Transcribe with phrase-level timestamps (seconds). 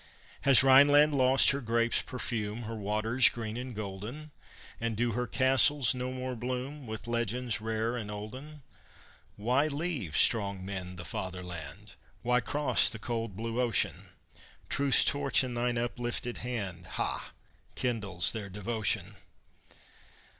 [0.41, 4.31] Has Rhineland lost her grape's perfume, Her waters green and golden?
[4.79, 8.63] And do her castles no more bloom With legends rare and olden?
[9.35, 11.93] Why leave, strong men, the Fatherland?
[12.23, 14.09] Why cross the cold blue ocean?
[14.69, 17.31] Truth's torch in thine uplifted hand, Ha!
[17.75, 19.17] kindles their devotion.